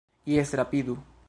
Jes, 0.31 0.53
rapidu 0.55 0.97